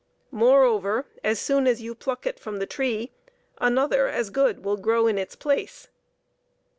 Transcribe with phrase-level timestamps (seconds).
[0.31, 3.11] Moreover, as soon as you pluck it from the tree,
[3.59, 5.89] another as good will grow in its place.